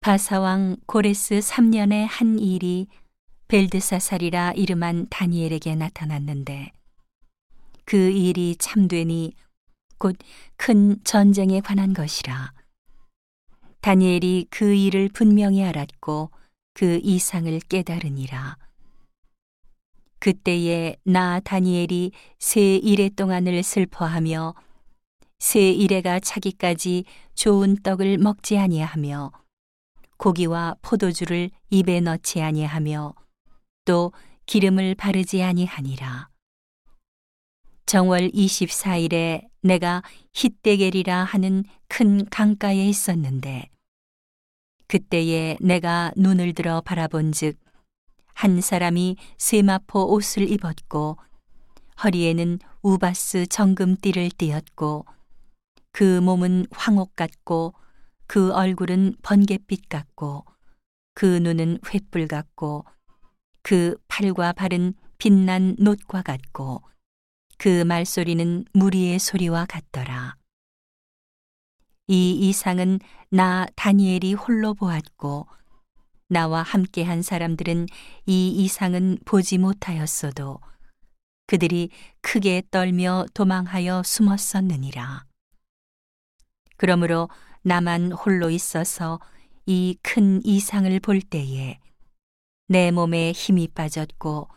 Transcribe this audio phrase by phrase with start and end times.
[0.00, 2.86] 바사왕 고레스 3년의 한 일이
[3.48, 6.72] 벨드사살이라 이름한 다니엘에게 나타났는데
[7.84, 9.34] 그 일이 참되니
[9.98, 10.16] 곧
[10.56, 12.52] 큰 전쟁에 관한 것이라.
[13.80, 16.30] 다니엘이 그 일을 분명히 알았고
[16.74, 18.56] 그 이상을 깨달으니라.
[20.18, 24.54] 그때에 나 다니엘이 세 일해 동안을 슬퍼하며
[25.38, 27.04] 세 일해가 차기까지
[27.34, 29.32] 좋은 떡을 먹지 아니하며
[30.20, 33.14] 고기와 포도주를 입에 넣지 아니하며
[33.86, 34.12] 또
[34.44, 36.28] 기름을 바르지 아니하니라.
[37.86, 40.02] 정월 24일에 내가
[40.34, 43.70] 히데겔이라 하는 큰 강가에 있었는데
[44.88, 47.58] 그때에 내가 눈을 들어 바라본즉
[48.34, 51.16] 한 사람이 세마포 옷을 입었고
[52.04, 55.06] 허리에는 우바스 정금띠를 띠었고
[55.92, 57.72] 그 몸은 황옥 같고
[58.30, 60.44] 그 얼굴은 번갯빛 같고
[61.14, 62.84] 그 눈은 횃불 같고
[63.60, 66.80] 그 팔과 발은 빛난 놋과 같고
[67.58, 70.36] 그 말소리는 무리의 소리와 같더라.
[72.06, 75.48] 이 이상은 나 다니엘이 홀로 보았고
[76.28, 77.86] 나와 함께한 사람들은
[78.26, 80.60] 이 이상은 보지 못하였어도
[81.48, 85.24] 그들이 크게 떨며 도망하여 숨었었느니라.
[86.76, 87.28] 그러므로
[87.62, 89.20] 나만 홀로 있어서
[89.66, 91.78] 이 큰 이상을 볼 때에
[92.68, 94.48] 내 몸에 힘이 빠졌고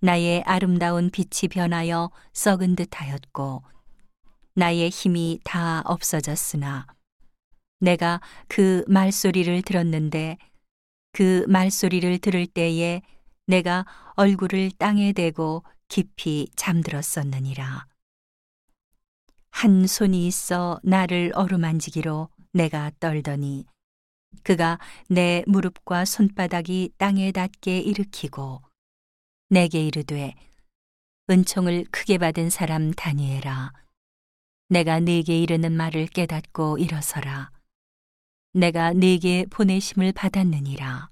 [0.00, 3.62] 나의 아름다운 빛이 변하여 썩은 듯 하였고
[4.54, 6.86] 나의 힘이 다 없어졌으나
[7.80, 10.38] 내가 그 말소리를 들었는데
[11.12, 13.02] 그 말소리를 들을 때에
[13.46, 17.86] 내가 얼굴을 땅에 대고 깊이 잠들었었느니라.
[19.50, 23.66] 한 손이 있어 나를 어루만지기로 내가 떨더니
[24.42, 24.78] 그가
[25.10, 28.62] 내 무릎과 손바닥이 땅에 닿게 일으키고
[29.50, 30.34] 내게 이르되
[31.28, 33.72] 은총을 크게 받은 사람 다니엘아
[34.68, 37.52] 내가 네게 이르는 말을 깨닫고 일어서라.
[38.52, 41.10] 내가 네게 보내심을 받았느니라.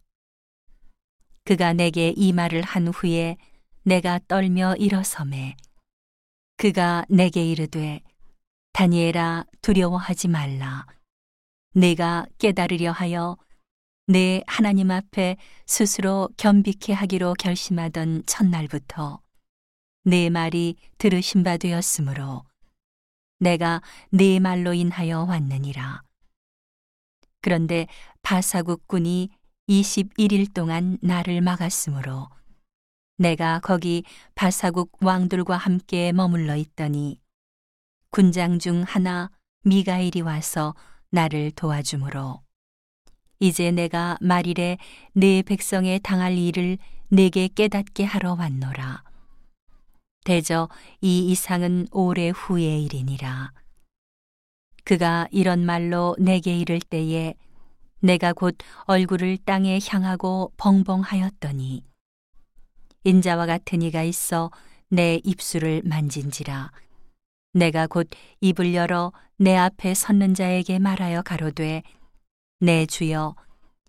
[1.44, 3.36] 그가 내게 이 말을 한 후에
[3.82, 5.56] 내가 떨며 일어섬에
[6.56, 8.00] 그가 내게 이르되
[8.72, 10.86] 다니엘아 두려워하지 말라
[11.74, 13.36] 내가 깨달으려 하여
[14.06, 15.36] 내 하나님 앞에
[15.66, 19.20] 스스로 겸비케 하기로 결심하던 첫날부터
[20.04, 22.44] 내 말이 들으신 바 되었으므로
[23.40, 26.02] 내가 네 말로 인하여 왔느니라.
[27.40, 27.88] 그런데
[28.22, 29.30] 바사국 군이
[29.68, 32.28] 21일 동안 나를 막았으므로
[33.18, 34.04] 내가 거기
[34.36, 37.20] 바사국 왕들과 함께 머물러 있더니
[38.10, 39.30] 군장 중 하나
[39.64, 40.74] 미가일이 와서
[41.14, 42.42] 나를 도와주므로
[43.38, 44.78] 이제 내가 말일에
[45.12, 46.76] 내 백성에 당할 일을
[47.08, 49.04] 내게 깨닫게 하러 왔노라.
[50.24, 50.68] 대저
[51.00, 53.52] 이 이상은 오래 후의 일이니라.
[54.82, 57.34] 그가 이런 말로 내게 이를 때에
[58.00, 61.84] 내가 곧 얼굴을 땅에 향하고 벙벙하였더니
[63.04, 64.50] 인자와 같은 이가 있어
[64.88, 66.72] 내 입술을 만진지라
[67.54, 68.08] 내가 곧
[68.40, 71.84] 입을 열어 내 앞에 섰는 자에게 말하여 가로되
[72.58, 73.36] 내 주여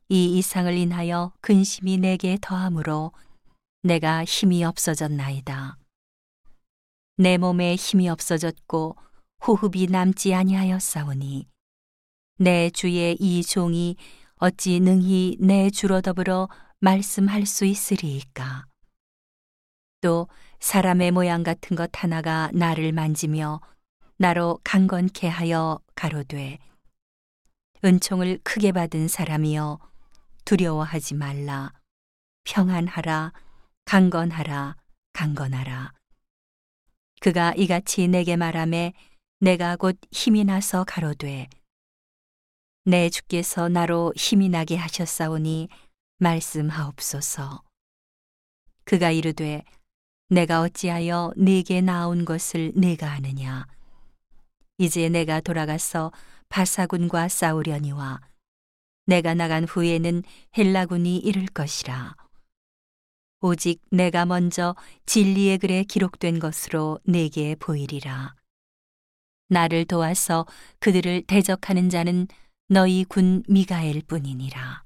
[0.08, 3.12] 이 이상을 인하여 근심이 내게 더함으로
[3.82, 5.78] 내가 힘이 없어졌나이다.
[7.18, 8.98] 내 몸에 힘이 없어졌고
[9.48, 11.48] 호흡이 남지 아니하였사오니
[12.38, 13.96] 내 주의 이 종이
[14.36, 16.50] 어찌 능히 내 주로 더불어
[16.82, 18.66] 말씀할 수 있으리이까.
[20.06, 20.28] 또
[20.60, 23.60] 사람의 모양 같은 것 하나가 나를 만지며
[24.18, 26.60] 나로 강건케 하여 가로되
[27.84, 29.80] 은총을 크게 받은 사람이여
[30.46, 31.74] 두려워하지 말라.
[32.44, 33.34] 평안하라
[33.86, 34.76] 강건하라
[35.14, 35.92] 강건하라.
[37.20, 38.94] 그가 이같이 내게 말하매
[39.40, 41.50] 내가 곧 힘이 나서 가로되
[42.84, 45.68] 내 주께서 나로 힘이 나게 하셨사오니
[46.20, 47.64] 말씀하옵소서.
[48.84, 49.64] 그가 이르되
[50.30, 53.68] 내가 어찌하여 네게 나온 것을 내가 아느냐?
[54.80, 56.12] 이제 내가 돌아가서
[56.50, 58.22] 바사군과 싸우려니와
[59.06, 60.24] 내가 나간 후에는
[60.58, 62.16] 헬라군이 이를 것이라.
[63.42, 64.76] 오직 내가 먼저
[65.06, 68.34] 진리의 글에 기록된 것으로 내게 보이리라.
[69.50, 70.48] 나를 도와서
[70.80, 72.28] 그들을 대적하는 자는
[72.68, 74.85] 너희 군 미가엘 뿐이니라